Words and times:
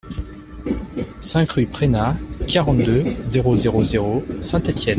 cinq 1.21 1.51
rue 1.51 1.67
Preynat, 1.67 2.17
quarante-deux, 2.47 3.03
zéro 3.27 3.55
zéro 3.55 3.83
zéro, 3.83 4.25
Saint-Étienne 4.41 4.89